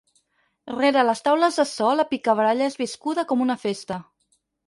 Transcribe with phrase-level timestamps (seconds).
[0.75, 3.99] Rere les taules de so la picabaralla és viscuda com una festa.